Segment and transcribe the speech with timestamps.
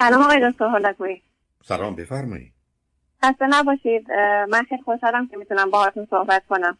[0.00, 1.22] سلام آقای دکتر هولکویی
[1.64, 2.52] سلام بفرمایید
[3.24, 4.10] خسته نباشید.
[4.50, 6.78] من خیلی خوشحالم که می‌تونم باهاتون صحبت کنم.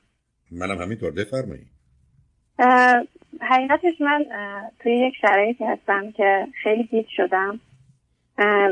[0.52, 1.70] منم همینطور بفرمایید
[3.40, 4.24] حقیقتش من
[4.78, 7.60] توی یک شرایطی هستم که خیلی گیج شدم.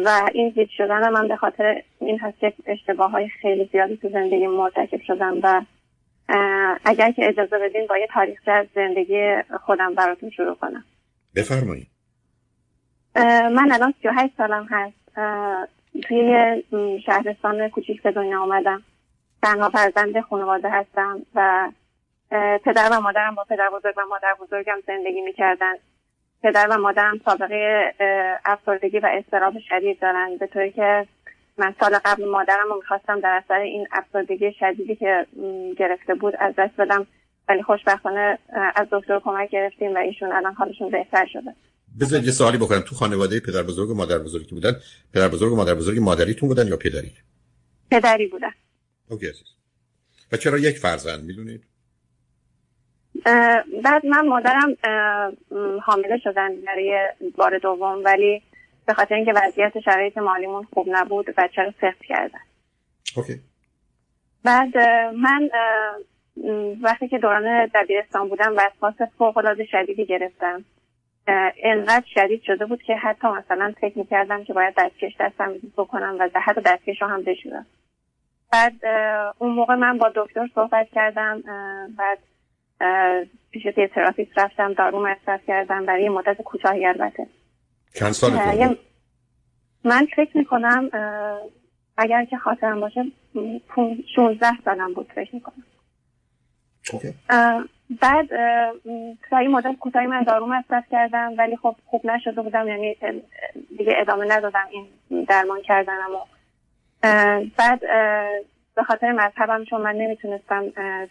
[0.05, 4.09] و این گیج شدن من به خاطر این هست که اشتباه های خیلی زیادی تو
[4.09, 5.63] زندگی مرتکب شدم و
[6.85, 9.35] اگر که اجازه بدین با یه تاریخ از زندگی
[9.67, 10.85] خودم براتون شروع کنم.
[11.37, 11.89] بفرمایید
[13.17, 14.95] من الان 38 سالم هست.
[16.03, 16.63] توی
[17.07, 18.83] شهرستان کوچیک به دنیا آمدم
[19.43, 21.71] تنها فرزند خانواده هستم و
[22.65, 25.75] پدر و مادرم با پدر بزرگ و مادر بزرگم زندگی می‌کردن.
[26.43, 27.93] پدر و مادرم سابقه
[28.45, 30.37] افسردگی و استراب شدید دارن.
[30.37, 31.07] به طوری که
[31.59, 35.27] من سال قبل مادرم رو می‌خواستم در اثر این افسردگی شدیدی که
[35.79, 37.07] گرفته بود از دست بدم.
[37.49, 38.39] ولی خوشبختانه
[38.77, 41.55] از دکتر کمک گرفتیم و ایشون الان حالشون بهتر شده.
[42.01, 42.81] بذارید یه سوالی بکنم.
[42.81, 44.77] تو خانواده پدر بزرگ و مادر بزرگی که بودن
[45.15, 47.13] پدر بزرگ و مادر بزرگ مادریتون بودن یا پدری؟
[47.91, 48.53] پدری بودن.
[49.09, 49.27] اوکی
[50.33, 51.65] و چرا یک فرزند می‌دونید؟
[53.85, 54.77] بعد من مادرم
[55.85, 58.43] حامله شدن برای بار دوم ولی
[58.87, 62.39] به خاطر اینکه وضعیت شرایط مالیمون خوب نبود بچه رو سخت کردن.
[63.17, 63.41] OK.
[64.45, 64.79] بعد
[65.17, 65.51] من
[66.83, 70.65] وقتی که دوران دبیرستان بودم وسواس فوق العاده شدیدی گرفتم.
[71.65, 76.41] انقدر شدید شده بود که حتی مثلا فکر می‌کردم که باید دستکش دستم بکنم و
[76.41, 77.67] حتی دستکش رو هم بشورم.
[78.53, 78.85] بعد
[79.39, 81.43] اون موقع من با دکتر صحبت کردم
[81.99, 82.19] بعد
[83.51, 87.27] پیش یه therapist رفتم دارو مصرف کردم برای یه مدت کوتاهی البته.
[87.95, 88.31] چند سال
[89.85, 90.91] من فکر می‌کنم
[91.97, 93.05] اگر که خاطرم باشه
[94.17, 95.65] 16 سالم بود فکر می‌کنم.
[97.91, 98.33] بعد
[99.33, 102.97] این مدت کوتاهی من دارو مصرف کردم ولی خب خوب نشده بودم یعنی
[103.79, 104.67] دیگه ادامه ندادم
[105.09, 106.25] این درمان کردنم و
[107.57, 107.81] بعد
[108.77, 110.65] به خاطر مذهبم چون من نمی‌تونستم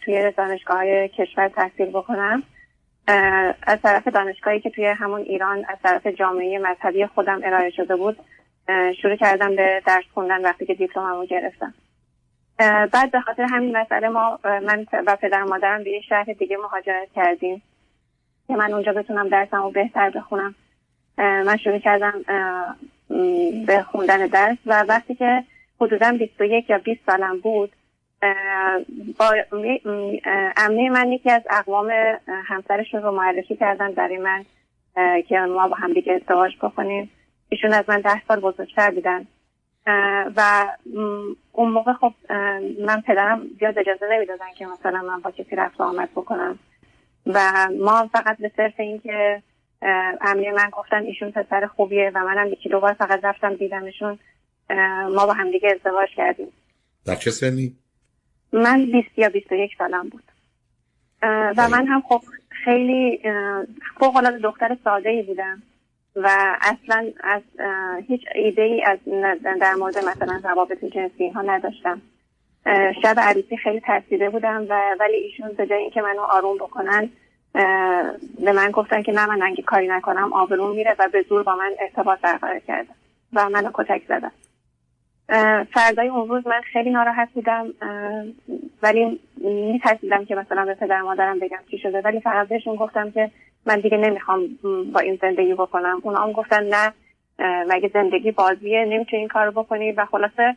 [0.06, 2.44] توی دانشگاه کشور تحصیل بکنم
[3.68, 8.18] از طرف دانشگاهی که توی همون ایران از طرف جامعه مذهبی خودم ارائه شده بود
[9.02, 11.74] شروع کردم به درس خوندن وقتی که دیپلممو گرفتم.
[12.60, 17.08] بعد به خاطر همین مسئله ما من و پدر مادرم به یه شهر دیگه مهاجرت
[17.16, 17.62] کردیم.
[18.48, 20.56] که من اونجا بتونم درسم رو بهتر بخونم.
[21.18, 22.14] من شروع کردم
[23.66, 25.44] به خوندن درس و وقتی که
[25.82, 27.72] حدودا 21 یا 20 سالم بود
[29.20, 29.36] با
[30.58, 31.92] امنه من یکی از اقوام
[32.28, 34.46] همسرشون رو معرفی کردن برای من
[35.22, 37.12] که ما با هم دیگه ازدواج بکنیم.
[37.50, 39.28] ایشون از من ده سال بزرگتر بودن.
[40.36, 40.68] و
[41.52, 42.14] اون موقع خب
[42.86, 46.60] من پدرم زیاد اجازه نمی‌دادن که مثلا من با کسی رفت آمد بکنم.
[47.26, 49.44] و ما فقط به صرف اینکه
[50.22, 54.20] امنه من گفتن ایشون پسر خوبیه و منم یکی دو بار فقط رفتم دیدمشون
[55.16, 56.48] ما با همدیگه ازدواج کردیم.
[57.06, 57.76] در چه سنی؟
[58.54, 60.24] من 20 یا 21 سالم بود.
[61.58, 63.22] و من هم خب خیلی
[64.00, 65.64] فوق العاده دختر ساده ای بودم.
[66.24, 67.42] و اصلا از
[68.08, 68.98] هیچ ایده ای از
[69.62, 72.02] در مورد مثلا روابط جنسی ها نداشتم.
[73.02, 77.10] شب عروسی خیلی ترسیده بودم و ولی ایشون به جای اینکه منو آروم بکنن
[78.40, 81.56] به من گفتن که نه من انگی کاری نکنم آبرون میره و به زور با
[81.56, 82.94] من ارتباط برقرار کردن
[83.34, 84.32] و منو کتک زدن
[85.74, 87.66] فردای اون روز من خیلی ناراحت بودم
[88.82, 93.32] ولی میترسیدم که مثلا به پدر مادرم بگم چی شده ولی فقط بهشون گفتم که
[93.68, 94.48] من دیگه نمی‌خوام
[94.94, 96.00] با این زندگی بکنم.
[96.04, 96.94] اونا هم گفتن نه
[97.68, 99.92] مگه زندگی بازیه نمی‌تونی این کارو بکنی.
[99.92, 100.56] و خلاصه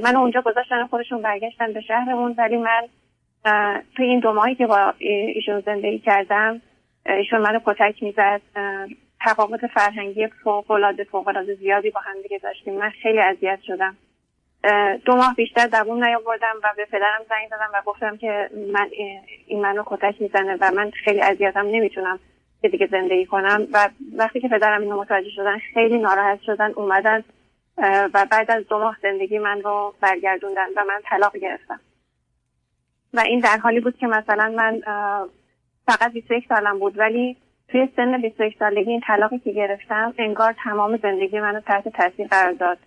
[0.00, 2.34] من اونجا گذاشتن خودشون برگشتن به شهرمون.
[2.38, 2.88] ولی من
[3.96, 6.60] توی این دو ماهی که با ایشون زندگی کردم
[7.06, 8.40] ایشون منو کتک می‌زد.
[9.20, 12.74] تفاوت فرهنگی فوقالعاده فوقالعاده زیادی با هم دیگه داشتیم.
[12.74, 13.96] من خیلی اذیت شدم.
[15.04, 18.88] دو ماه بیشتر دووم نیاوردم و به پدرم زنگ زدم و گفتم که من
[19.46, 22.18] این منو کتک می‌زنه و من خیلی اذیتم نمی‌تونم
[22.62, 23.66] که دیگه زندگی کنم.
[23.72, 27.24] و وقتی که پدرم اینو متوجه شدن خیلی ناراحت شدن اومدن
[28.14, 31.80] و بعد از دو ماه زندگی من رو برگردوندن و من طلاق گرفتم.
[33.14, 34.80] و این در حالی بود که مثلا من
[35.86, 37.36] فقط 21 سالم بود ولی
[37.68, 42.52] توی سن 21 سالگی این طلاقی که گرفتم انگار تمام زندگی منو تحت تاثیر قرار
[42.52, 42.78] داد.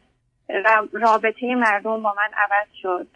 [0.94, 3.08] رابطه مردم با من عوض شد.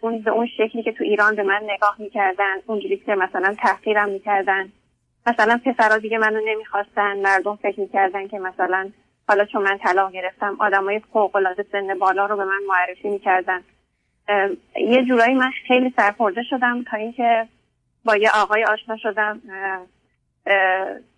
[0.00, 4.08] اون به اون شکلی که تو ایران به من نگاه می‌کردن اونجوری که مثلا تحقیرم
[4.08, 4.72] می‌کردن.
[5.26, 8.90] مثلا پسرا دیگه منو نمی‌خواستن مردم فکر می‌کردن که مثلا
[9.28, 13.62] حالا چون من طلاق گرفتم آدمای فوق العاده سن بالا رو به من معرفی می‌کردن.
[14.76, 17.48] یه جورایی من خیلی سرخورده شدم تا اینکه
[18.04, 19.40] با یه آقای آشنا شدم.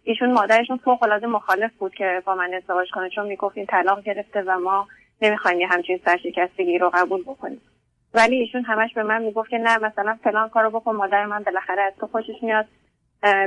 [0.03, 4.03] ایشون مادرشون فوق العاده مخالف بود که با من ازدواج کنه چون می‌گفت این طلاق
[4.03, 4.89] گرفته و ما
[5.23, 7.61] نمی‌خوایم یه همچین سرشکستگی رو قبول بکنیم.
[8.15, 11.83] ولی ایشون همش به من می‌گفت که نه مثلا فلان کارو بکن مادر من بالاخره
[11.83, 12.67] از تو خوشش میاد.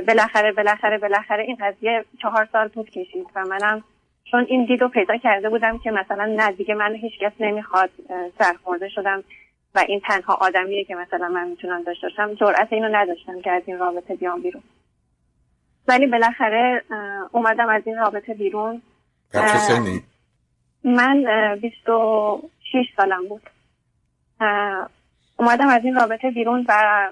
[0.06, 3.84] بالاخره بالاخره بالاخره این قضیه چهار سال طول کشید و منم
[4.24, 7.90] چون این دیدو پیدا کرده بودم که مثلا نه دیگه من هیچ کس نمی‌خواد
[8.38, 9.24] سرخورده شدم
[9.74, 12.34] و این تنها آدمیه که مثلا من می‌تونم داشته باشم.
[12.34, 14.62] جرأت اینو نداشتم که از این رابطه بیام بیرون.
[15.88, 16.82] ولی بالاخره
[17.32, 18.82] اومدم از این رابطه بیرون؟
[20.84, 21.24] من
[21.62, 23.42] 26 سالم بود.
[25.36, 27.08] اومدم از این رابطه بیرون و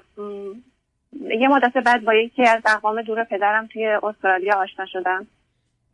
[1.13, 5.27] یه مدت بعد با یکی از اقوام دور پدرم توی استرالیا آشنا شدم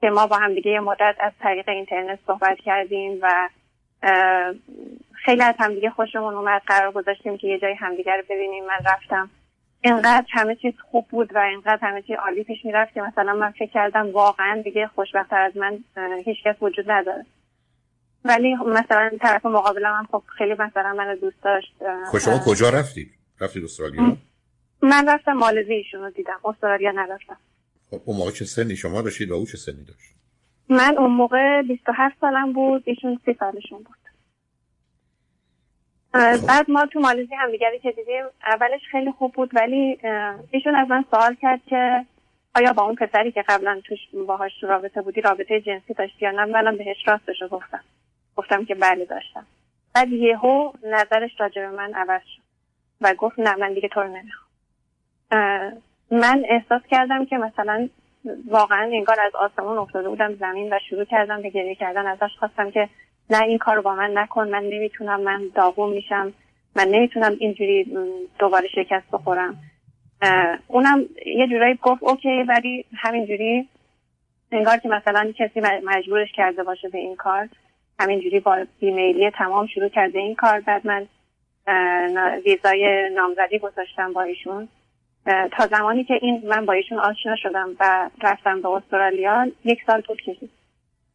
[0.00, 3.48] که ما با هم دیگه یه مدت از طریق اینترنت صحبت کردیم و
[5.12, 6.62] خیلی از همدیگه خوشمون اومد.
[6.66, 8.64] قرار گذاشتیم که یه جای همدیگه رو ببینیم.
[8.64, 9.30] من رفتم.
[9.80, 13.50] اینقدر همه چیز خوب بود و اینقدر همه چیز عالی پیش می‌رفت که مثلا من
[13.50, 15.78] فکر کردم واقعا دیگه خوشبختتر از من
[16.24, 17.26] هیچکس وجود نداره.
[18.24, 21.74] ولی مثلا طرف مقابلم هم خب خیلی مثلا من دوست داشت
[22.12, 23.10] خب شما کجا رفتید؟
[23.40, 24.16] رفتید استرالیا؟
[24.82, 27.36] من رفتم مالزی ایشون رو دیدم استرالیا نرفتم
[27.90, 30.12] خب اون موقع چه سنی شما داشتید و او چه سنی داشت؟
[30.68, 33.96] من اون موقع 27 سالم بود ایشون 30 سالشون بود
[36.12, 36.46] خب.
[36.46, 39.98] بعد ما تو مالزی هم دیگری که دیدیم اولش خیلی خوب بود ولی
[40.50, 42.06] ایشون از من سوال کرد که
[42.54, 46.44] آیا با اون پسری که قبلا توش باهاش رابطه بودی رابطه جنسی داشتی یا نه
[46.44, 47.80] منم بهش راستش رو گفتم
[48.36, 49.46] گفتم که بله داشتم.
[49.94, 52.42] بعد یهو نظرش راجع به من عوض شد
[53.00, 54.48] و گفت نه من دیگه تو رو نمی‌خوام.
[56.10, 57.88] من احساس کردم که مثلا
[58.48, 62.06] واقعا انگار از آسمون افتاده بودم زمین و شروع کردم به گریه کردن.
[62.06, 62.88] ازش خواستم که
[63.30, 66.32] نه این کار با من نکن من نمی‌تونم من داغون میشم
[66.76, 67.96] من نمی‌تونم اینجوری
[68.38, 69.58] دوباره شکست بخورم.
[70.68, 73.68] اونم یه جورایی گفت اوکی ولی همینجوری
[74.52, 77.48] انگار که مثلا کسی مجبورش کرده باشه به این کار.
[77.98, 80.60] همینجوری با بیمیلی تمام شروع کرده این کار.
[80.60, 81.06] بعد من
[82.46, 84.68] ویزای نامزدی گذاشتم با ایشون.
[85.52, 90.00] تا زمانی که این من با ایشون آشنا شدم و رفتم به استرالیا یک سال
[90.00, 90.50] طول کشید.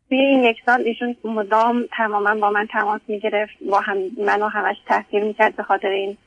[0.10, 4.76] توی این یک سال ایشون مدام تماما با من تماس می‌گرفت با هم منو همش
[4.86, 6.18] تحقیر می‌کرد به خاطر این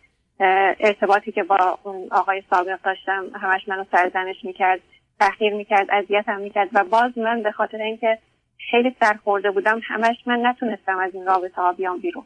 [0.81, 3.25] ارتباطی که با اون آقای سابق داشتم.
[3.35, 4.81] همش منو سرزنش می‌کرد
[5.21, 8.19] تحقیر می‌کرد اذیتم می‌کرد و باز من به خاطر اینکه
[8.71, 9.81] خیلی سرخورده بودم.
[9.85, 12.25] همش من نتونستم از این رابطه ها بیام بیرون.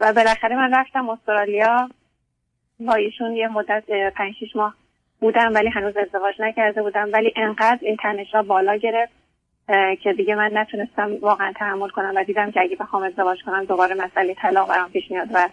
[0.00, 1.88] و بالاخره من رفتم استرالیا.
[2.80, 3.84] با ایشون یه مدت
[4.16, 4.74] پنج شیش ماه
[5.20, 7.08] بودم ولی هنوز ازدواج نکرده بودم.
[7.12, 9.12] ولی انقدر این تنشا بالا گرفت
[10.02, 13.94] که دیگه من نتونستم واقعا تحمل کنم و دیدم که اگه بخوام ازدواج کنم دوباره
[13.94, 15.48] مسئله طلاق برام پیش میاد و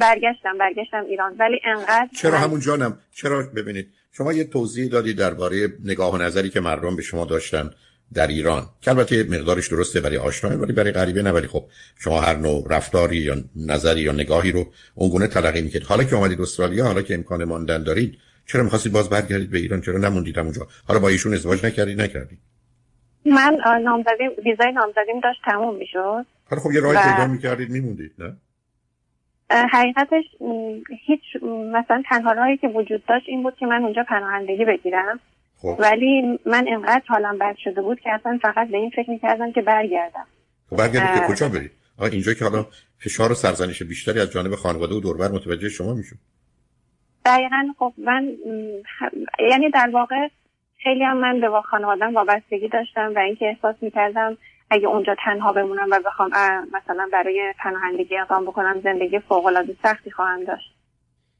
[0.00, 1.36] برگشتم برگشتم ایران.
[1.38, 3.86] ولی انقدر چرا همون جانم؟ چرا؟ ببینید.
[4.16, 7.70] شما یه توضیح دادی درباره نگاه و نظری که مردم به شما داشتن
[8.14, 8.66] در ایران.
[8.80, 11.30] که البته مقدارش درسته برای آشنایی ولی برای غریبه نه.
[11.30, 11.64] ولی خب
[11.98, 16.40] شما هر نوع رفتاری یا نظری یا نگاهی رو اونگونه تلقی می‌کنید حالا که اومدید
[16.40, 20.66] استرالیا حالا که امکان ماندن دارید چرا می‌خواستید باز برگردید به ایران؟ چرا نموندید اونجا
[20.88, 22.38] حالا با ایشون ازدواج نکردید نکردید
[23.24, 26.26] من نامزدیم ویزای نامزدیم داشت تموم می‌شد.
[26.50, 27.00] حالا خب یه راهی و...
[27.00, 28.36] پیدا می‌کردید میموندید نه؟
[29.50, 30.24] حقیقتش
[31.06, 31.20] هیچ
[31.72, 35.20] مثلا تنها راهی که وجود داشت این بود که من اونجا پناهندگی بگیرم.
[35.56, 35.76] خب.
[35.78, 39.62] ولی من انقدر حالم بد شده بود که اصلا فقط به این فکر می‌کردم که
[39.62, 40.26] برگردم.
[40.70, 41.70] خب برگردید که کجا برید
[42.12, 42.66] اینجا که حالا
[42.98, 46.16] فشار و سرزنش بیشتری از جانب خانواده و دوربر متوجه شما میشه
[47.24, 48.28] دقیقا خب من
[49.50, 50.28] یعنی در واقع
[50.82, 54.36] خیلی هم من به خانوادم وابستگی داشتم و اینکه احساس می‌کردم
[54.70, 56.30] اگه اونجا تنها بمونم و بخوام
[56.72, 60.74] مثلا برای پناهندگی اقدام بکنم زندگی فوق العاده سختی خواهم داشت.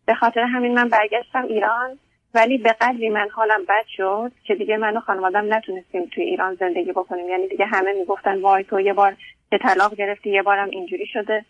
[0.07, 1.99] به خاطر همین من برگشتم ایران
[2.35, 6.55] ولی به قدری من حالم بد شد که دیگه من و خانوادم نتونستیم توی ایران
[6.55, 7.29] زندگی بکنیم.
[7.29, 9.17] یعنی دیگه همه می‌گفتن وای تو یه بار
[9.51, 11.45] که طلاق گرفتی یه بارم اینجوری شده.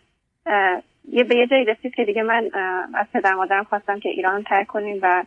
[1.09, 2.49] یه به یه جایی رسید که دیگه من
[2.93, 5.23] از پدر مادرم خواستم که ایران ترک کنیم و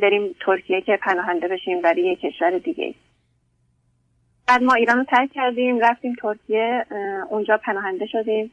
[0.00, 2.94] بریم ترکیه که پناهنده بشیم برای یه کشور دیگه
[4.52, 6.86] بعد ما ایران رو ترک کردیم رفتیم ترکیه
[7.30, 8.50] اونجا پناهنده شدیم.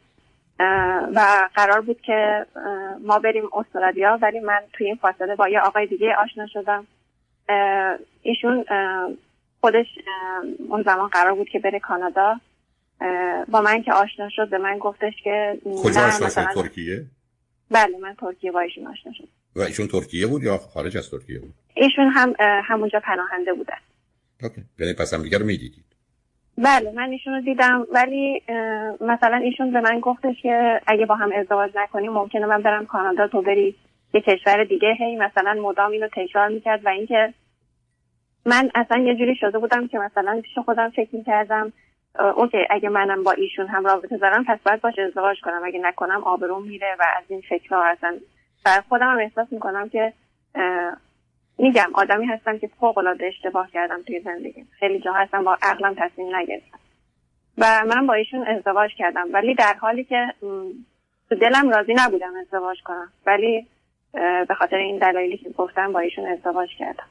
[1.16, 2.46] و قرار بود که
[3.02, 6.88] ما بریم استرالیا ولی من توی این فاصله با یه آقای دیگه آشنا شدم.
[8.22, 8.66] ایشون
[9.62, 9.86] خودش
[10.70, 12.40] اون زمان قرار بود که بره کانادا.
[13.48, 17.06] با من که آشنا شد به من گفتش که کجا آشنا شد ترکیه؟
[17.72, 21.40] بله من ترکیه با ایشون آشنا شد و ایشون ترکیه بود یا خارج از ترکیه
[21.40, 23.78] بود؟ ایشون هم همونجا پناهنده بودن
[24.44, 24.62] اوکی.
[24.80, 25.89] یعنی پس هم دیگه رو می‌دیدید
[26.64, 28.42] بله من ایشون رو دیدم ولی
[29.02, 33.28] مثلا ایشون به من گفتش که اگه با هم ازدواج نکنیم ممکنه من برم کانادا
[33.28, 33.76] تو بری
[34.14, 34.94] یه کشور دیگه.
[35.00, 37.34] هی مثلا مدام اینو تکرار می‌کرد و اینکه
[38.46, 41.74] من اصلا یه جوری شده بودم که مثلا پیش خودم فکر می‌کردم
[42.36, 45.62] اوکی اگه منم با ایشون هم رابطه دارم پس باید باش ازدواج کنم.
[45.66, 48.18] اگه نکنم آبروم میره و از این فکرها اصلا.
[48.66, 50.14] بر خودم هم احساس می‌کنم که
[51.60, 54.66] میگم آدمی هستم که فوق العاده اشتباه کردم توی زندگی.
[54.80, 56.80] خیلی جا هستم با عقلم تصمیم نگرفتم.
[57.58, 59.28] و من با ایشون ازدواج کردم.
[59.34, 60.34] ولی در حالی که
[61.30, 63.12] تو دلم راضی نبودم ازدواج کنم.
[63.26, 63.68] ولی
[64.48, 67.08] به خاطر این دلایلی که گفتم با ایشون ازدواج کردم.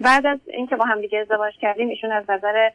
[0.00, 2.70] بعد از اینکه با هم دیگه ازدواج کردیم ایشون از نظر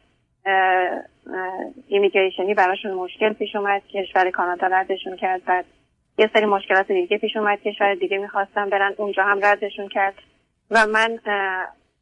[1.88, 3.82] ایمیگریشنی براشون مشکل پیش اومد.
[3.86, 5.44] کشور کانادا ردشون کرد.
[5.44, 5.64] بعد
[6.18, 10.14] یه سری مشکلات دیگه پیش اومد کشور دیگه می‌خواستم برن اونجا هم ردشون کرد.
[10.70, 11.18] و من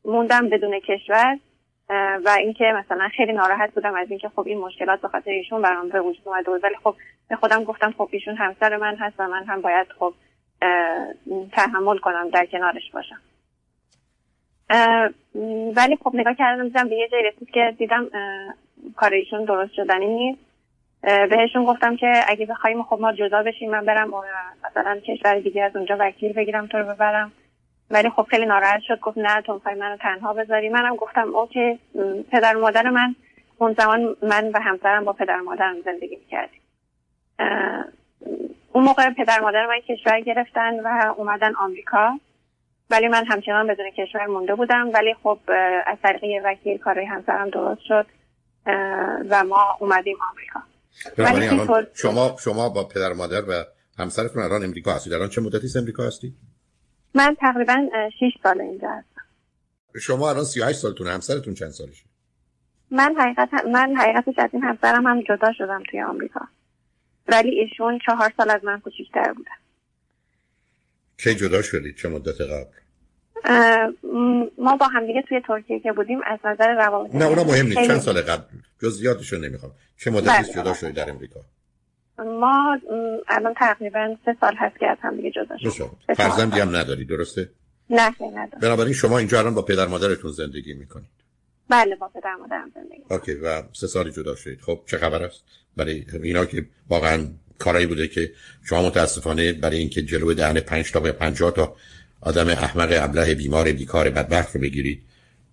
[0.04, 1.38] موندم بدون کشور
[2.24, 5.88] و اینکه مثلا خیلی ناراحت بودم از اینکه خب این مشکلات به خاطر ایشون برام
[5.88, 6.94] به وجود اومده ولی خب
[7.28, 10.14] به خودم گفتم خب ایشون همسر من هست و من هم باید خب
[11.52, 13.20] تحمل کنم در کنارش باشم.
[15.76, 18.10] ولی خب نگاه کردم دیدم به یه جای رسید که دیدم
[18.96, 20.49] کار ایشون درست شدنی نیست.
[21.02, 24.10] بهشون گفتم که اگه بخوایم خب ما جدا بشیم من برم
[24.64, 27.32] مثلا کشور دیگه از اونجا وکیل بگیرم تو رو ببرم.
[27.90, 30.68] ولی خب خیلی ناراحت شد گفت نه تو می‌خوای منو تنها بذاری.
[30.68, 31.78] منم گفتم اوکی
[32.32, 33.14] پدر مادر من
[33.58, 36.60] اون زمان من و همسرم با پدر مادرم زندگی می‌کردیم.
[38.72, 42.20] اون موقع پدر مادر من کشور گرفتن و اومدن آمریکا.
[42.90, 44.90] ولی من همچنان بدون کشور مونده بودم.
[44.94, 45.38] ولی خب
[45.86, 48.06] از طریق وکیل کارهای همسرم درست شد
[49.30, 50.60] و ما اومدیم آمریکا.
[51.94, 53.64] شما شما با پدر مادر و
[53.98, 55.12] همسرتون الان امریکا هستید.
[55.12, 56.34] الان چه مدتی امریکا هستید
[57.14, 57.88] من تقریبا
[58.20, 59.22] 6 سال اینجا هستم.
[60.00, 62.04] شما الان 38 سالتون همسرتون چند سالشه؟
[62.90, 66.40] من حقیقت من حقیقتش از این همسرم هم جدا شدم توی آمریکا.
[67.28, 69.50] ولی ایشون چهار سال از من کوچیک‌تر بودن
[71.18, 72.76] کی جدا شدید چه مدت قبل؟
[74.58, 77.86] ما با هم دیگه توی ترکیه که بودیم از نظر روابط نه اونا مهم نیست.
[77.86, 78.42] چند سال قبل.
[78.82, 79.72] جزئیاتشو نمی‌خوام.
[79.96, 80.62] چه مدتی بله.
[80.62, 81.40] جدا شدید در امریکا؟
[82.18, 82.78] ما
[83.28, 85.90] الان تقریبا سه سال هست که از هم دیگه جدا شدیم.
[86.16, 87.50] فرزندی هم نداری درسته؟
[87.90, 88.60] نه ندارم.
[88.62, 91.10] بنابراین شما اینجا الان با پدر مادرتون زندگی می‌کنید.
[91.68, 93.02] بله با پدر مادرم زندگی.
[93.10, 95.44] اوکی و سه سالی جدا شدید خب چه خبر است؟
[95.76, 97.26] برای اینا که واقعا
[97.58, 98.32] کارایی بوده که
[98.64, 101.76] شما متاسفانه برای اینکه جلو دهن 5 تا به 50 تا
[102.20, 105.02] آدم احمق ابله بیمار بیکار بدبخت رو بگیرید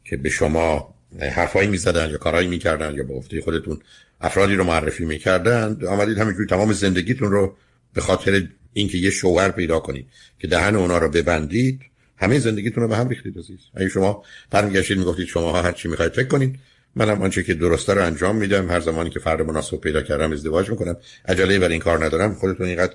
[0.04, 3.80] که به شما حرفایی می‌زدن یا کارهایی می‌کردن یا به گفته خودتون
[4.22, 5.78] افرادی رو معرفی می‌کردن.
[5.88, 7.56] آمدید همینجوری تمام زندگیتون رو
[7.94, 10.08] به خاطر اینکه یه شوهر پیدا کنید
[10.40, 11.82] که دهن اونا رو ببندید
[12.18, 13.60] همه زندگیتون رو به هم ریختید عزیز.
[13.76, 16.60] اگه شما برمیگشتید می‌گفتید شما هر چی می‌خواید فکر کنید.
[16.96, 18.70] منم آنچه که درسته رو انجام میدم.
[18.70, 20.98] هر زمانی که فرد مناسب پیدا کردم ازدواج می‌کنم.
[21.28, 22.34] عجله برای این کار ندارم.
[22.34, 22.94] خودتون اینقدر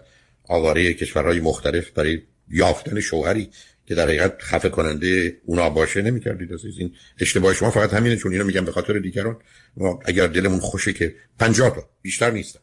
[0.49, 3.50] آواره کشورهای مختلف برای یافتن شوهری
[3.87, 6.78] که در حقیقت خفه کننده اونا باشه نمی‌کردید عزیز.
[6.78, 9.37] این اشتباه شما فقط همینه چون اینو میگم به خاطر دیگران.
[9.76, 12.61] ما اگر دلمون خوشه که 50 تا بیشتر نیستن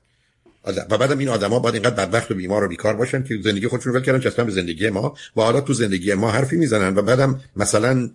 [0.90, 3.94] و بعدم این آدما باید اینقدر بدبخت و بیمار و بیکار باشن که زندگی خودشون
[3.94, 5.16] ول کردن چسبن به زندگی ما.
[5.36, 8.10] و حالا تو زندگی ما حرفی می‌زنن و بعدم مثلا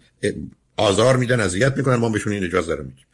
[0.77, 3.05] آزار میدن اذیت می‌کنن ما بهشون این اجازه رو میدیم.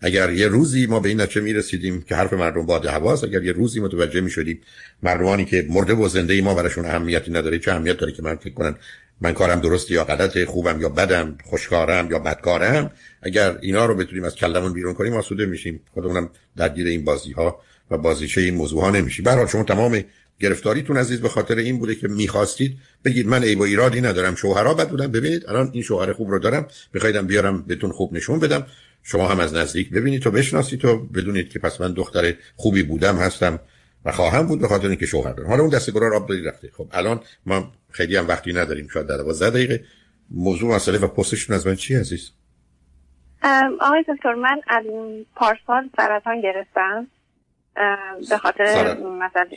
[0.00, 3.52] اگر یه روزی ما به این نتیجه می‌رسیدیم که حرف مردم باد هواست اگر یه
[3.52, 4.60] روزی متوجه می‌شدیم
[5.02, 8.54] مردمانی که مرده و زنده ما براشون اهمیتی نداره چه اهمیت داره که من فکر
[8.54, 8.74] کنن
[9.20, 12.90] من کارم درست یا غلط خوبم یا بدم خوشکارم یا بدکارم
[13.22, 15.80] اگر اینا رو بتونیم از کلمون بیرون کنیم آسوده میشیم.
[15.94, 17.60] خودمونم درگیر این بازی ها
[17.90, 18.90] و بازیچه این موضوع ها
[19.24, 20.04] برای شما تمام
[20.40, 24.74] گرفتاریتون عزیز به خاطر این بوده که می‌خواستید بگید من عیب و ایرادی ندارم شوهرها
[24.74, 25.06] بد بودن.
[25.06, 28.66] ببینید الان این شوهر خوب رو دارم بخوایدم بیارم بهتون خوب نشون بدم.
[29.06, 33.16] شما هم از نزدیک ببینید تو بشناسید تو بدونید که پس من دختر خوبی بودم
[33.16, 33.60] هستم
[34.04, 35.48] و خواهم بود به خاطر اینکه شوهر دارم.
[35.48, 36.70] حالا اون دست گرار آب رفته.
[36.76, 39.84] خب الان ما خیلی هم وقتی نداریم شاید در 12 دقیقه.
[40.30, 42.30] موضوع مسئله و پستشون از من چی عزیز؟
[43.80, 44.84] آقای دکتر من از
[45.36, 47.06] پارسال سرطان گرفتم.
[48.30, 48.98] به خاطر سرط...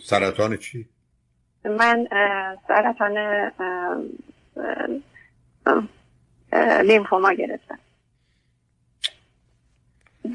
[0.03, 0.87] سرطان چی؟
[1.65, 2.07] من
[2.67, 3.17] سرطان
[6.83, 7.79] لیمفوما گرفتم.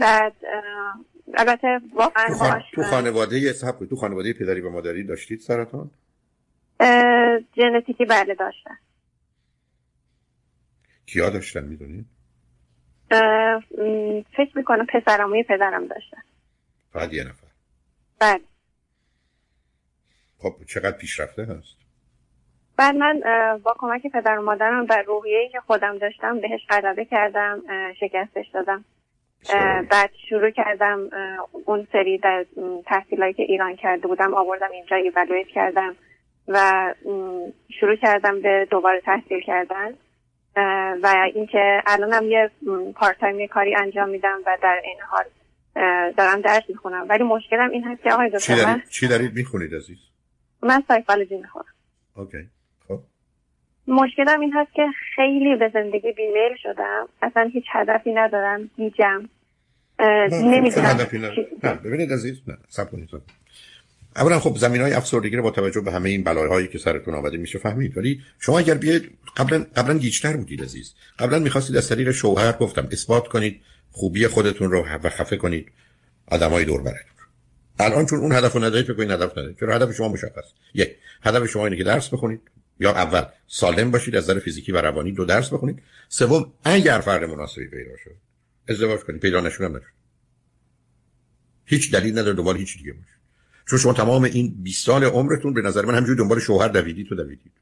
[0.00, 0.32] بعد
[1.34, 2.62] البته واقعا تو, خان...
[2.72, 5.90] تو خانواده سب تو خانواده پدری و مادری داشتید سرطان؟
[7.56, 8.78] ژنتیکی بله داشتن.
[11.06, 12.06] کیا داشتن می‌دونید؟
[14.36, 16.22] فکر می‌کنم پسرم و پدرم داشتن.
[16.92, 17.46] فقط یه نفر.
[18.18, 18.40] بله.
[20.38, 21.76] خب چقدر پیشرفته هست؟
[22.76, 23.20] بعد من
[23.64, 27.62] با کمک پدر و مادرم بر روحیه‌ای که خودم داشتم بهش غلبه کردم
[28.00, 28.84] شکستش دادم.
[29.90, 31.10] بعد شروع کردم
[31.64, 32.46] اون سری در
[32.86, 35.96] تحصیلایی که ایران کرده بودم آوردم اینجا ایوالویت کردم
[36.48, 36.94] و
[37.80, 39.94] شروع کردم به دوباره تحصیل کردن.
[41.02, 42.50] و اینکه الانم یه
[42.94, 45.24] part-time کاری انجام میدم و در این حال
[46.12, 47.06] دارم درس می‌خونم.
[47.08, 49.98] ولی مشکلم این هست که آقای دکتر چی دارید, چی دارید می‌خونید عزیز؟
[50.62, 51.74] من سایکولوژی می‌خونم.
[52.16, 52.48] OK.
[53.86, 54.82] مشکلم این هست که
[55.16, 57.08] خیلی به زندگی بی‌میل شدم.
[57.22, 58.70] اصلا هیچ هدفی ندارم.
[58.76, 59.28] گیجم
[60.32, 60.98] نمی‌دونم
[61.84, 63.08] ببینید عزیز نه صبر کنید.
[64.16, 67.58] اولا خب زمینه‌های افسردگی رو با توجه به همه این بلاهایی که سرتون آمده میشه
[67.58, 67.98] فهمید.
[67.98, 70.94] ولی شما اگر بیاید قبلا قبلا گیجتر بودید عزیز.
[71.18, 73.60] قبلا می‌خواستید از طریق شوهر گفتم اثبات کنید
[73.90, 75.72] خوبی خودتون رو و خفه کنید
[76.30, 77.12] آدمای دور براتون
[77.80, 79.56] الان چون اون هدف رو ندارید فکر کنید هدف ندارید.
[79.60, 80.52] چرا؟ هدف شما مشخص.
[80.74, 82.40] یک هدف شما اینه که درس بخونید.
[82.82, 85.82] یا اول سالم باشید از نظر فیزیکی و روانی دو درس بخونید.
[86.08, 88.16] سوم اگر فرد مناسبی پیدا شد
[88.68, 89.20] ازدواج کنید.
[89.20, 89.92] پیدا نشونم نشد
[91.64, 93.16] هیچ دلیل نداره دوباره هیچ دیگه باشه.
[93.70, 97.14] چون شما تمام این 20 سال عمرتون به نظر من همجوری دنبال شوهر دویدید تو
[97.14, 97.52] دویدید.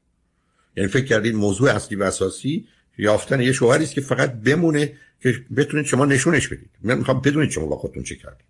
[0.77, 5.45] یعنی فکر کردید موضوع اصلی و اساسی یافتن یه شوهری است که فقط بمونه که
[5.57, 6.69] بتونید شما نشونش بدید.
[6.81, 8.45] من می‌خوام بدونید شما با خودتون چه کردید.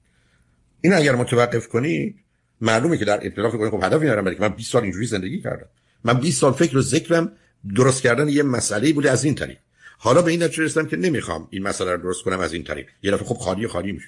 [0.81, 2.15] این اگر متوقف کنید
[2.61, 5.67] معلومه که در ابتدا فکر خب هدفی ندارم که من 20 سال اینجوری زندگی کردم.
[6.03, 7.31] من 20 سال فکر و ذکرم
[7.75, 9.57] درست کردن یه مسئله بوده از این طریق.
[9.97, 12.87] حالا به این نتیجه رسیدم که نمی‌خوام این مسئله رو درست کنم از این طریق.
[13.03, 14.07] یه دفعه خب خالی خالی میشه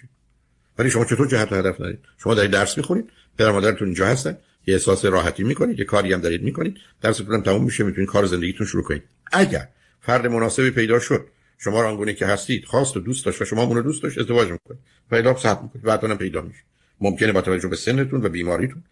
[0.77, 4.37] ولی شما چطور جهت و هدف دارید؟ شما دارید درس می‌خونید پدر مادرتون اینجا هستن
[4.67, 8.67] یه احساس راحتی می‌کنید یه کاری هم دارید می‌کنید درستون تموم میشه می‌تونید کار زندگیتون
[8.67, 9.03] شروع کنید.
[9.31, 9.67] اگر
[10.01, 13.63] فرد مناسبی پیدا شد شما رو آنگونه که هستید خواست و دوست داشت و شما
[13.63, 14.79] اون رو دوست داشت ازدواج می‌کنید.
[15.09, 16.59] پیدا ثبت می‌کنید بعدا پیدا میشه.
[17.01, 18.83] ممکنه با توجه به سنتون و بیماریتون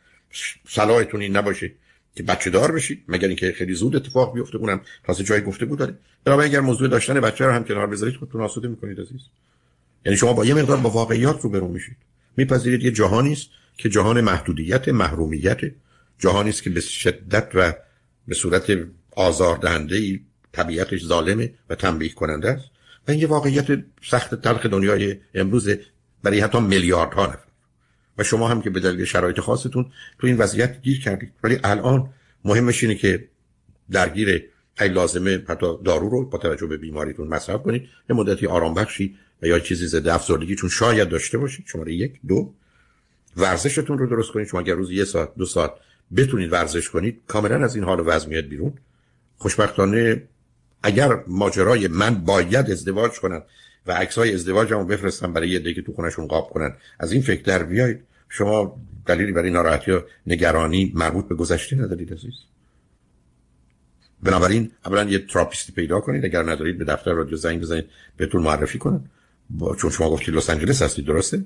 [0.67, 1.71] صلاحتون این نباشه
[2.15, 5.79] که بچه دار بشید مگر اینکه خیلی زود اتفاق بیفته اونم تازه جای گفته بود
[5.79, 5.97] داره.
[6.25, 9.21] بنابراین اگر موضوع داشتن بچه رو هم کنار بذارید خودتون آسوده می‌کنید عزیز.
[10.05, 11.97] یعنی شما با یه مقدار با واقعیات روبرو میشید.
[12.37, 15.59] میپذیرید یه جهانی است که جهان محدودیت محرومیت
[16.19, 17.73] جهانی است که به شدت و
[18.27, 18.63] به صورت
[19.11, 20.19] آزاردهنده ای
[20.51, 22.65] طبیعتش ظالمه و تنبیه کننده است.
[23.07, 25.69] و این یه واقعیت سخت تلخ دنیای امروز
[26.23, 27.50] برای حتی میلیاردها نفر.
[28.17, 31.31] و شما هم که به دلیل شرایط خاصتون تو این وضعیت گیر کردید.
[31.43, 32.09] ولی الان
[32.45, 33.27] مهمش اینه که
[33.91, 34.43] درگیر
[34.79, 37.81] ای لازمه حتی دارو رو با توجه به بیماریتون مصرف کنید.
[38.09, 41.65] یه مدتی آرام بخشی و یا چیزی ضد افسردگی چون شاید داشته باشید.
[41.67, 42.53] شماره یک دو.
[43.37, 44.47] ورزشتون رو درست کنید.
[44.47, 45.71] شما اگر روز یه ساعت دو ساعت
[46.15, 48.73] بتونید ورزش کنید کاملا از این حال وضع میاد بیرون.
[49.37, 50.23] خوشبختانه
[50.83, 53.43] اگر ماجرای من باید ازدواج کنم
[53.87, 57.63] و عکسای ازدواجمو بفرستم برای یه دیگه تو خونشون قاب کنن از این فکر در
[57.63, 62.33] بیاید شما دلیلی برای ناراحتی و نگرانی مربوط به گذشته ندارید عزیز؟
[64.23, 67.85] بنابراین اولا یه therapist ی پیدا کنید اگر ندارید به دفتر رادیو زنگ بزنید
[68.17, 69.01] بهتون معرفی کنن
[69.49, 71.45] با چون شما گفتید لس آنجلس هستید درسته؟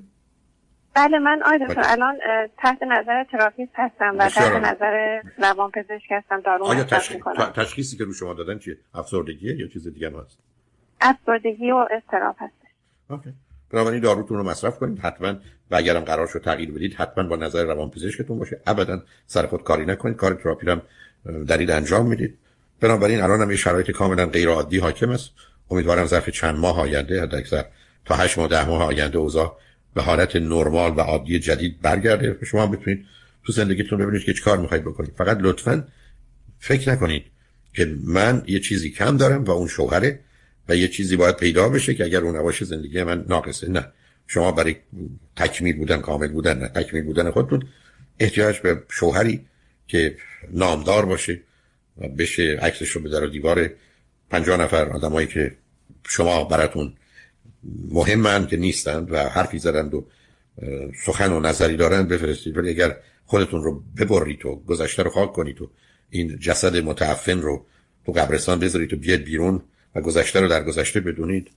[0.94, 1.92] بله من آقای دکتر بله.
[1.92, 2.18] الان
[2.58, 7.22] تحت نظر therapist هستم و تحت نظر روان پزشک هستم دارو آیا تشخیص...
[7.54, 10.38] تشخیصی که رو شما دادن چیه؟ افسردگیه یا چیز دیگه هست؟
[11.00, 12.54] افسردگی و اضطراب هست
[13.10, 13.32] OK.
[13.70, 14.98] بنابراین داروتون رو مصرف کنید.
[14.98, 15.34] حتما
[15.70, 18.60] و اگرم قرار شد تغییر بدید حتما با نظر روان پزشکتون باشه.
[18.66, 20.16] ابدا سر خود کاری نکنید.
[20.16, 20.82] کار تراپی هم
[21.48, 22.38] دارید انجام می‌دید.
[22.80, 25.30] بنابراین الان هم یه شرایط کاملا غیر عادی حاکم است.
[25.70, 27.64] امیدوارم ظرف چند ماه آینده حد اکثر
[28.04, 29.58] تا هشت ماه ده ماه آینده اوضاع
[29.94, 32.38] به حالت نرمال و عادی جدید برگرده.
[32.44, 33.06] شما بتونید
[33.44, 35.12] تو زندگیتون ببینید که چه کار می‌خواید بکنید.
[35.18, 35.84] فقط لطفا
[36.58, 37.24] فکر نکنید
[37.74, 40.20] که من یه چیزی کم دارم و اون شوهره.
[40.68, 43.70] و یه چیزی باید پیدا بشه که اگر اون نباشه زندگی من ناقصه.
[43.70, 43.88] نه.
[44.26, 44.76] شما برای
[45.36, 46.68] تکمیل بودن کامل بودن نه.
[46.68, 47.62] تکمیل بودن خودتون
[48.18, 49.46] احتیاج به شوهری
[49.86, 50.16] که
[50.52, 51.40] نامدار باشه
[51.98, 53.70] و بشه عکسش رو بذاره دیوار
[54.30, 55.56] پنجاه نفر آدمایی که
[56.08, 56.92] شما براتون
[57.90, 60.06] مهمن که نیستند و حرفی زدند و
[61.04, 62.56] سخن و نظری دارند بفرستید.
[62.56, 65.70] ولی اگر خودتون رو ببرید و گذشته رو خاک کنید و
[66.10, 67.66] این جسد متعفن رو
[68.06, 69.62] تو قبرستان بذارید و بیاد بیرون
[69.96, 71.50] و گذشته رو در گذشته بدونید.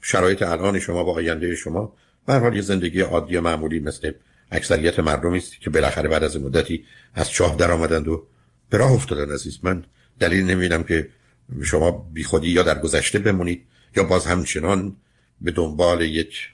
[0.00, 1.96] شرایط الان شما با آینده شما.
[2.26, 4.12] به حال یه زندگی عادی و معمولی مثل
[4.50, 6.84] اکثریت مردمی است که بالاخره بعد از مدتی
[7.14, 8.26] از چاه در آمدند و
[8.70, 9.58] به راه افتادن عزیز.
[9.62, 9.84] من
[10.20, 11.08] دلیل نمیدم که
[11.62, 14.96] شما بیخودی یا در گذشته بمونید یا باز همچنان
[15.40, 16.50] به دنبال یک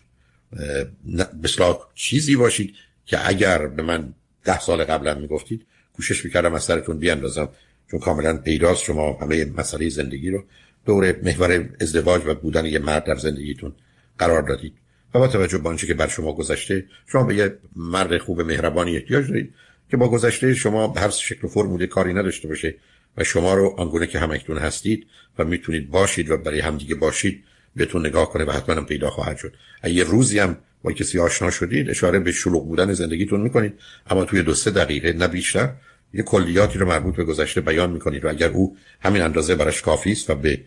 [1.43, 2.75] بسلا چیزی باشید
[3.07, 7.49] که اگر به من ده سال قبلا می‌گفتید کوشش می‌کردم از سرتون بیاندازم.
[7.91, 10.45] چون کاملا پیداست شما همه مسئله زندگی رو.
[10.87, 13.73] دور محور ازدواج و بودن یه مرد در زندگیتون
[14.19, 14.75] قرار دادید.
[15.15, 18.97] و با توجه به آنچه که بر شما گذشته شما به یه مرد خوب مهربانی
[18.97, 19.55] احتیاج دارید
[19.91, 22.75] که با گذشته شما به هر شکل و فرموله کاری نداشته باشه
[23.17, 25.07] و شما رو آنگونه که همکنون هستید
[25.39, 27.45] و می‌تونید باشید و برای همدیگه باشید
[27.77, 29.55] بهتون نگاه کنه و حتما پیدا خواهد شد.
[29.85, 33.75] یه روزی هم با کسی آشنا شدید اشاره به شلوغ بودن زندگیتون می‌کنید
[34.11, 35.73] اما توی دو سه دقیقه نه بیشتر
[36.15, 40.13] یه کلیاتی رو مربوط به گذشته بیان می‌کنید و اگر او همین اندازه براش کافی
[40.13, 40.61] است و به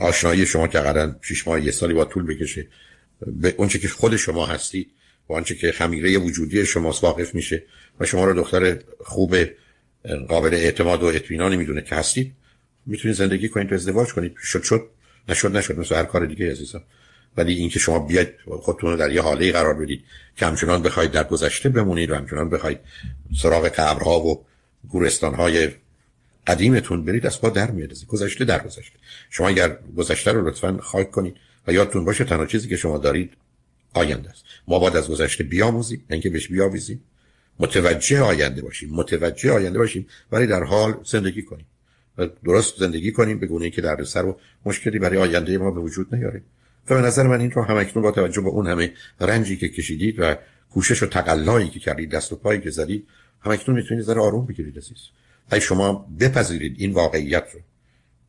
[0.00, 2.66] آشنایی شما که قرار 6 ماه یه سالی با طول بکشه
[3.26, 4.90] به اونچه که خود شما هستید
[5.28, 7.62] و آنچه که خمیره وجودی شما واقف میشه
[8.00, 9.36] و شما رو دختر خوب
[10.28, 12.32] قابل اعتماد و اطمینانی می‌دونه که هستید
[12.86, 14.34] می‌تونید زندگی کنید تو ازدواج کنید.
[14.42, 14.88] شد شد
[15.28, 15.78] نشد نشد.
[15.78, 16.82] مثل هر کار دیگه عزیزم.
[17.36, 20.04] ولی اینکه شما بیاید خودتون رو در یه حاله قرار بدید
[20.36, 22.78] که همچنان بخواید در گذشته بمونید و همچنان بخواید
[23.42, 24.44] سراغ قبرها و
[24.88, 25.68] گورستانهای
[26.46, 28.98] قدیمتون برید از پا در میاد گذشته در گذشته.
[29.30, 33.32] شما اگر گذشته رو لطفا خاک کنید و یادتون باشه تنها چیزی که شما دارید
[33.94, 34.44] آینده است.
[34.68, 37.02] ما باید از گذشته بیاموزیم اینکه بهش بیاویزیم.
[37.58, 41.66] متوجه آینده باشیم متوجه آینده باشیم ولی در حال زندگی کنیم.
[42.18, 45.80] و درست زندگی کنیم به گونه که در سر و مشکلی برای آینده ما به
[45.80, 46.42] وجود نیاره.
[46.90, 50.14] و به نظر من این رو همکنون با توجه به اون همه رنجی که کشیدید
[50.18, 50.36] و
[50.70, 53.06] کوشش و تقلایی که کردید دست و پایی که زدید
[53.40, 54.98] همکنون می‌تونید ذره آروم بگیرید عزیز.
[55.50, 57.60] اگه شما بپذیرید این واقعیت رو.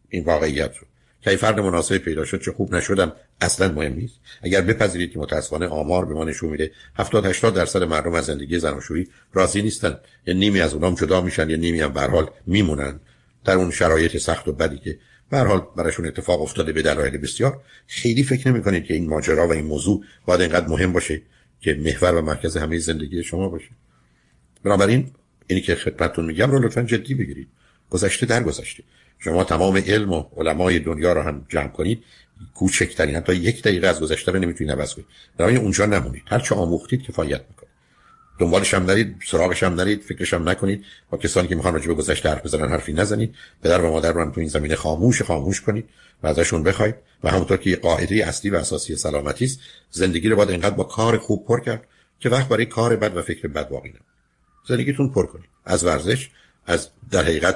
[0.10, 0.88] این واقعیت رو.
[1.22, 4.16] که فرد مناسب پیدا شد چه خوب نشدم اصلا مهم نیست.
[4.42, 8.60] اگر بپذیرید که متاسفانه آمار به ما نشون میده 70 80 درصد مردم از زندگی
[8.60, 9.98] زناشویی راضی نیستن.
[10.28, 13.00] یا نیمی از اونام جدا میشن یا نیمی هم به حال میمونن.
[13.46, 14.98] در اون شرایط سخت و بدی که
[15.30, 19.48] به حال براشون اتفاق افتاده به دلایل بسیار خیلی فکر نمی کنید که این ماجرا
[19.48, 21.22] و این موضوع باید اینقدر مهم باشه
[21.62, 23.70] که محور و مرکز همه زندگی شما باشه.
[24.64, 25.12] بنابراین
[25.48, 27.48] اینی که خدمتتون میگم رو لطفا جدی بگیرید.
[27.90, 28.84] گذشته در گذشته
[29.20, 32.04] شما تمام علم و علمای دنیا رو هم جمع کنید.
[32.56, 35.08] کوچکترین حتی یک دقیقه از گذشته رو نمی‌تونید عوض کنید.
[35.38, 36.24] برای اونجا نمونید.
[36.26, 37.70] هر چه آموختید کفایت می‌کنه
[38.40, 40.86] دنبالش هم نرید سراغش هم نرید فکرش هم نکنید.
[41.10, 43.36] با کسانی که می‌خوان راجع به گذشته حرف بزنن حرفی نزنید.
[43.64, 45.90] پدر و مادر رو هم تو این زمینه خاموش خاموش کنید
[46.24, 46.96] و ازشون بخواید.
[47.24, 49.60] و همونطور که قاعده اصلی و اساسی سلامتی است
[49.92, 51.88] زندگی رو باید اینقدر با کار خوب پر کرد
[52.20, 54.11] که وقت برای کار بد و فکر بد باقی نمونه
[54.68, 56.30] زندگیتون پر کنید از ورزش
[56.66, 57.56] از در حقیقت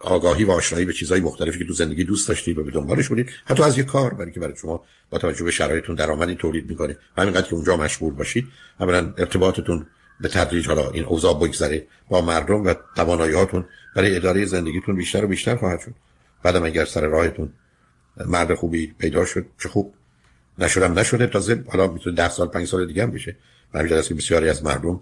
[0.00, 3.30] آگاهی و آشنایی به چیزهای مختلفی که تو زندگی دوست داشتید و به دنبالش بودید
[3.44, 6.96] حتی از یه کار برای که برای شما با توجه به شرایطتون درآمدی تولید می‌کنه.
[7.18, 8.48] همینقدر که اونجا مشغول باشید
[8.80, 9.86] اولا ارتباطتون
[10.20, 13.64] به تدریج حالا این اوضاع بگذره با مردم و توانایی هاتون
[13.96, 15.94] برای اداره زندگیتون بیشتر و بیشتر خواهد شد.
[16.42, 17.52] بعدم اگر سر راهتون
[18.26, 19.94] مرد خوبی پیدا شد چه خوب.
[20.58, 21.26] نشدم نشده.
[21.26, 23.36] تازه حالا می‌تونه ده سال پنج سال دیگه هم بشه.
[23.74, 25.00] من که بسیاری از مردم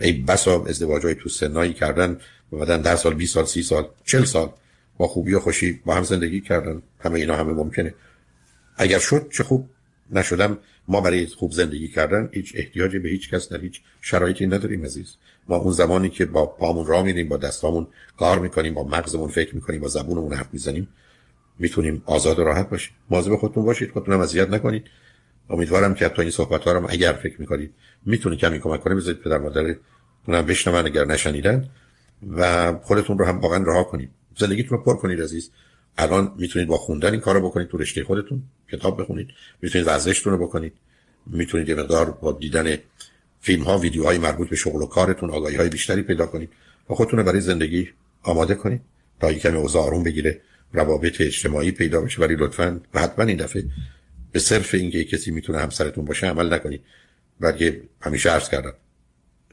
[0.00, 2.20] ای بسا ازدواج های تو سنایی کردن
[2.52, 4.50] بعدن ده سال 20 سال سی سال چل سال
[4.98, 6.82] با خوبی و خوشی با هم زندگی کردن.
[7.00, 7.94] همه اینا همه ممکنه.
[8.76, 9.68] اگر شد چه خوب
[10.10, 14.84] نشدم ما برای خوب زندگی کردن هیچ احتیاجی به هیچ کس در هیچ شرایطی نداریم
[14.84, 15.14] عزیز.
[15.48, 19.54] ما اون زمانی که با پامون راه میریم با دستامون کار می‌کنیم با مغزمون فکر
[19.54, 20.88] می‌کنیم با زبونمون حرف می‌زنیم
[21.58, 22.94] می‌تونیم آزاد و راحت باشیم.
[23.10, 24.84] مواظب خودتون باشید خودتون اذیت نکنید.
[25.50, 27.74] امیدوارم که تا این صحبت ها رو اگر فکر می‌کنید
[28.06, 28.94] می‌تونه کمی کمک کنه.
[28.94, 29.74] بذارید پدر مادر
[30.28, 31.68] اونم بشنون اگر نشنیدن
[32.36, 34.10] و خودتون رو هم واقعا رها کنید.
[34.36, 35.50] زندگیتون رو پر کنید عزیز.
[35.98, 39.28] الان می‌تونید با خوندن این کارو بکنید تو رشته خودتون کتاب بخونید.
[39.62, 40.72] می‌تونید ورزشتون رو بکنید.
[41.26, 42.76] می‌تونید یه مقدار با دیدن
[43.40, 46.50] فیلم ها ویدیوهای مربوط به شغل و کارتون آگاهی های بیشتری پیدا کنید
[46.90, 47.88] و خودتون رو برای زندگی
[48.22, 48.80] آماده کنید
[49.20, 50.40] تا کمی اوضاع آروم بگیره
[50.72, 52.22] روابط اجتماعی پیدا بشه.
[52.22, 53.64] ولی لطفا و حتما این دفعه
[54.32, 56.80] به صرف اینکه کسی می‌تونه همسرتون باشه عمل نکنید.
[57.40, 58.74] بلکه همیشه عرض کردم.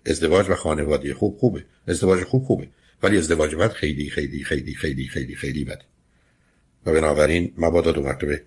[0.05, 1.65] ازدواج و خانواده خوب خوبه.
[1.87, 2.67] ازدواج خوب خوبه.
[3.03, 5.85] ولی ازدواج بد خیلی خیلی خیلی خیلی خیلی خیلی بده.
[6.85, 8.43] و بنابراین مبادا دو مرتبه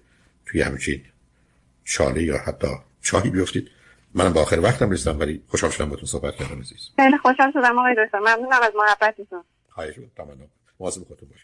[0.47, 1.03] توی همچین
[1.85, 2.69] شاله یا حتی
[3.03, 3.71] چاهی بیفتید.
[4.15, 6.91] منم با آخر وقتم رسیدم ولی خوشحال شدم با تو صحبت کردم عزیز.
[6.97, 8.19] خیلی خوشحال شدم آقای دکتر.
[8.19, 9.45] ممنونم از محبتتون.
[9.69, 10.37] خواهش بود تمام
[10.81, 11.43] مواظب خودتون باشید.